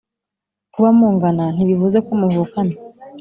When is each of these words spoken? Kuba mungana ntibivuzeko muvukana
Kuba 0.73 0.89
mungana 0.97 1.45
ntibivuzeko 1.53 2.09
muvukana 2.19 2.73